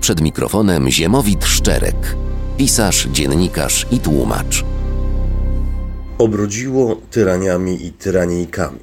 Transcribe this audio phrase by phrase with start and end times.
[0.00, 2.16] Przed mikrofonem Ziemowit Szczerek,
[2.56, 4.64] pisarz, dziennikarz i tłumacz.
[6.18, 8.78] Obrodziło tyraniami i tyranijkami.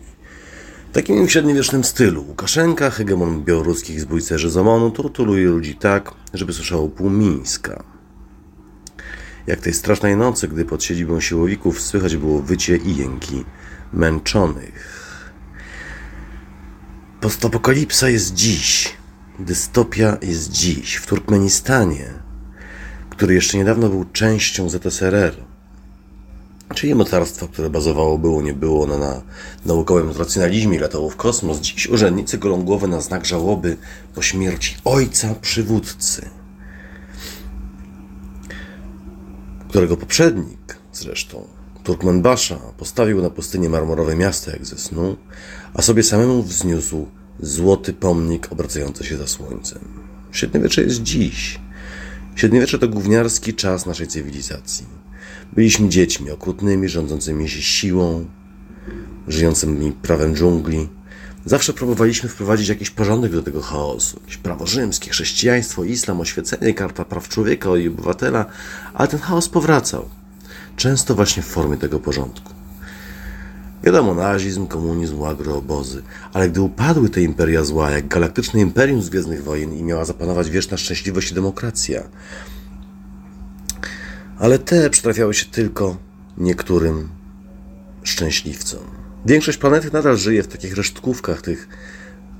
[0.91, 6.89] W takim średniowiecznym stylu Łukaszenka, hegemon białoruskich zbójcerzy z OMON-u, torturuje ludzi tak, żeby słyszało
[6.89, 7.83] pół Mińska.
[9.47, 13.45] Jak tej strasznej nocy, gdy pod siedzibą siłowików słychać było wycie i jęki
[13.93, 15.01] męczonych.
[17.21, 19.00] Postapokalipsa jest dziś.
[19.39, 20.95] Dystopia jest dziś.
[20.95, 22.05] W Turkmenistanie,
[23.09, 25.35] który jeszcze niedawno był częścią ZSRR,
[26.75, 29.21] czyli mocarstwa, które bazowało było, nie było na, na
[29.65, 31.59] naukowym racjonalizmie latało w kosmos.
[31.59, 33.77] Dziś urzędnicy golą głowę na znak żałoby
[34.15, 36.29] po śmierci ojca przywódcy,
[39.69, 41.47] którego poprzednik zresztą
[41.83, 45.17] Turkmenbasza postawił na pustyni marmorowe miasto jak ze snu,
[45.73, 47.07] a sobie samemu wzniósł
[47.39, 49.79] złoty pomnik obracający się za słońcem.
[50.31, 51.59] Średniowiecze jest dziś.
[52.35, 54.85] Średniowiecze to gówniarski czas naszej cywilizacji.
[55.53, 58.25] Byliśmy dziećmi okrutnymi, rządzącymi się siłą,
[59.27, 60.89] żyjącymi prawem dżungli.
[61.45, 64.19] Zawsze próbowaliśmy wprowadzić jakiś porządek do tego chaosu.
[64.21, 68.45] Jakieś prawo rzymskie, chrześcijaństwo, islam, oświecenie, karta praw człowieka i obywatela,
[68.93, 70.09] ale ten chaos powracał
[70.75, 72.60] często właśnie w formie tego porządku.
[73.83, 79.43] Wiadomo, nazizm, komunizm, agroobozy, ale gdy upadły te imperia zła, jak galaktyczne imperium z Gwiezdnych
[79.43, 82.03] Wojen i miała zapanować wieczna szczęśliwość i demokracja,
[84.39, 85.97] ale te przytrafiały się tylko
[86.37, 87.09] niektórym
[88.03, 88.79] szczęśliwcom.
[89.25, 91.67] Większość planety nadal żyje w takich resztkówkach tych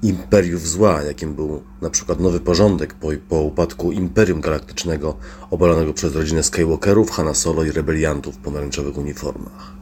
[0.03, 5.17] imperiów zła, jakim był na przykład nowy porządek po, po upadku Imperium Galaktycznego
[5.49, 9.81] obalonego przez rodzinę Skywalkerów, Hanna Solo i rebeliantów w pomarańczowych uniformach.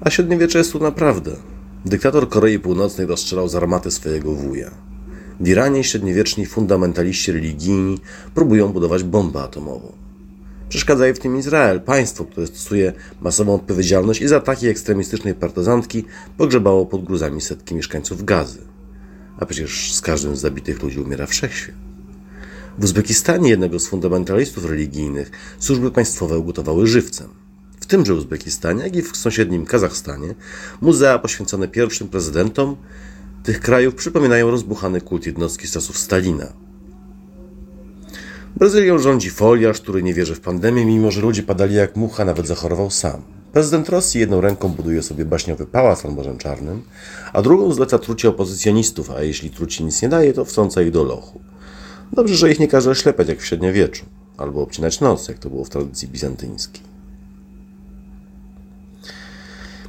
[0.00, 1.36] A średniowiecze jest tu naprawdę.
[1.84, 4.70] Dyktator Korei Północnej rozstrzelał z armaty swojego wuja.
[5.40, 7.98] W Iranie średniowieczni fundamentaliści religijni
[8.34, 9.92] próbują budować bombę atomową.
[10.68, 16.04] Przeszkadza w tym Izrael, państwo, które stosuje masową odpowiedzialność i za ataki ekstremistycznej partyzantki
[16.36, 18.60] pogrzebało pod gruzami setki mieszkańców Gazy.
[19.38, 21.76] A przecież z każdym z zabitych ludzi umiera wszechświat.
[22.78, 27.45] W Uzbekistanie jednego z fundamentalistów religijnych służby państwowe ugotowały żywcem.
[27.86, 30.34] W tymże Uzbekistanie, jak i w sąsiednim Kazachstanie,
[30.80, 32.76] muzea poświęcone pierwszym prezydentom
[33.42, 36.52] tych krajów przypominają rozbuchany kult jednostki z czasów Stalina.
[38.56, 42.46] Brazylią rządzi foliarz, który nie wierzy w pandemię, mimo że ludzie padali jak mucha, nawet
[42.46, 43.22] zachorował sam.
[43.52, 46.82] Prezydent Rosji jedną ręką buduje sobie baśniowy pałac nad Morzem Czarnym,
[47.32, 51.04] a drugą zleca trucie opozycjonistów, a jeśli truci nic nie daje, to wtrąca ich do
[51.04, 51.40] lochu.
[52.12, 54.04] Dobrze, że ich nie każe ślepać jak w średniowieczu,
[54.36, 56.85] albo obcinać nos, jak to było w tradycji bizantyńskiej.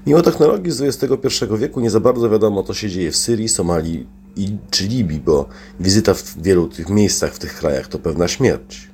[0.07, 4.07] Mimo technologii z XXI wieku nie za bardzo wiadomo, co się dzieje w Syrii, Somalii
[4.35, 8.89] i, czy Libii, bo wizyta w wielu tych miejscach, w tych krajach to pewna śmierć.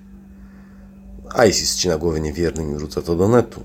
[1.49, 3.63] ISIS ścina głowę niewiernym i rzuca to do netu.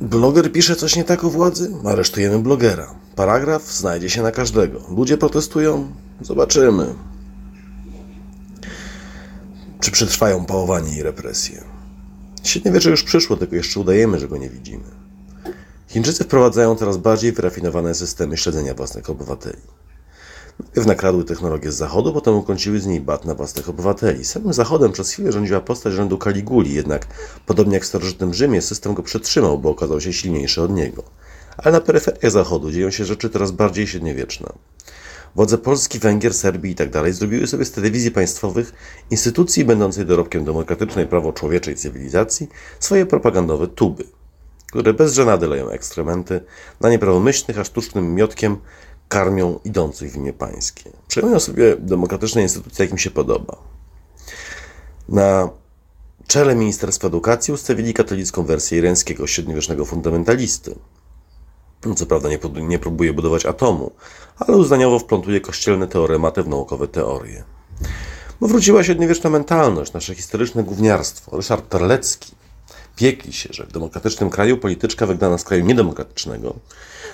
[0.00, 1.70] Bloger pisze coś nie tak o władzy?
[1.84, 2.94] Aresztujemy blogera.
[3.16, 4.80] Paragraf znajdzie się na każdego.
[4.96, 5.92] Ludzie protestują?
[6.20, 6.94] Zobaczymy.
[9.80, 11.73] Czy przetrwają pałowanie i represje?
[12.44, 14.84] Średniowiecze już przyszło, tylko jeszcze udajemy, że go nie widzimy.
[15.88, 19.60] Chińczycy wprowadzają coraz bardziej wyrafinowane systemy śledzenia własnych obywateli.
[20.60, 24.24] Najpierw nakradły technologię z zachodu, potem ukończyły z niej bat na własnych obywateli.
[24.24, 27.06] Samym zachodem przez chwilę rządziła postać rzędu Kaliguli, jednak
[27.46, 31.02] podobnie jak w starożytnym Rzymie, system go przetrzymał, bo okazał się silniejszy od niego.
[31.56, 34.52] Ale na peryferiach zachodu dzieją się rzeczy coraz bardziej średniowieczne.
[35.34, 36.90] Władze Polski, Węgier, Serbii itd.
[37.02, 38.72] Tak zrobiły sobie z telewizji państwowych,
[39.10, 42.48] instytucji będącej dorobkiem demokratycznej, prawo człowieczej cywilizacji,
[42.80, 44.04] swoje propagandowe tuby,
[44.66, 46.40] które bez żenady leją ekstrementy
[46.80, 48.56] na nieprawomyślnych, a sztucznym miotkiem
[49.08, 50.90] karmią idących w imię pańskie.
[51.08, 53.56] Przejmują sobie demokratyczne instytucje, jak im się podoba.
[55.08, 55.50] Na
[56.26, 60.74] czele Ministerstwa Edukacji ustawili katolicką wersję irańskiego średniowiecznego fundamentalisty.
[61.96, 63.90] Co prawda nie, nie próbuje budować atomu,
[64.38, 67.44] ale uznaniowo wplątuje kościelne teorematy w naukowe teorie.
[68.40, 71.36] Bo wróciła średniowieczna mentalność, nasze historyczne gówniarstwo.
[71.36, 72.32] Ryszard Terlecki
[72.96, 76.54] piekli się, że w demokratycznym kraju polityczka wygnana z kraju niedemokratycznego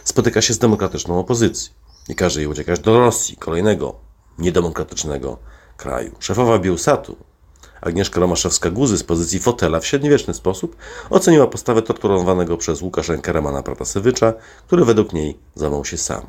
[0.04, 1.72] spotyka się z demokratyczną opozycją
[2.08, 3.94] i każe jej uciekać do Rosji, kolejnego
[4.38, 5.38] niedemokratycznego
[5.76, 6.12] kraju.
[6.18, 7.16] Szefowa Bielsatu,
[7.80, 10.76] Agnieszka Romaszewska-Guzy z pozycji fotela w średniowieczny sposób
[11.10, 14.32] oceniła postawę torturowanego przez Łukaszenkę Ramana Pratasewicza,
[14.66, 16.26] który według niej zamął się sam.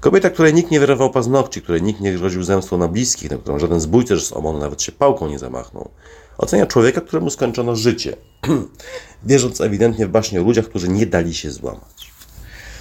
[0.00, 3.58] Kobieta, której nikt nie wyrywał paznokci, której nikt nie groził zemstą na bliskich, na którą
[3.58, 5.90] żaden zbójcerz z OMON nawet się pałką nie zamachnął,
[6.38, 8.16] ocenia człowieka, któremu skończono życie,
[9.26, 12.12] wierząc ewidentnie w baśnie o ludziach, którzy nie dali się złamać.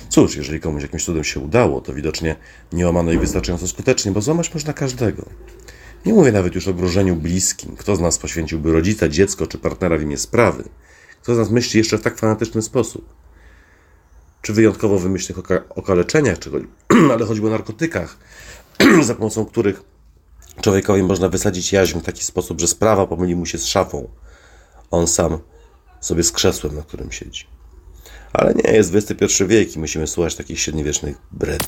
[0.09, 2.35] Cóż, jeżeli komuś jakimś cudem się udało, to widocznie
[2.73, 5.25] nie łamano ich wystarczająco skutecznie, bo złamać można każdego.
[6.05, 7.75] Nie mówię nawet już o grożeniu bliskim.
[7.75, 10.63] Kto z nas poświęciłby rodzica, dziecko czy partnera w imię sprawy?
[11.21, 13.05] Kto z nas myśli jeszcze w tak fanatyczny sposób?
[14.41, 16.51] Czy wyjątkowo wymyślnych oka- okaleczeniach, czy,
[17.13, 18.17] ale choćby o narkotykach,
[19.07, 19.81] za pomocą których
[20.61, 24.09] człowiekowi można wysadzić jaźń w taki sposób, że sprawa pomyli mu się z szafą.
[24.91, 25.39] On sam
[26.01, 27.47] sobie z krzesłem, na którym siedzi.
[28.33, 31.67] Ale nie, jest XXI wiek i musimy słuchać takich średniowiecznych bredni.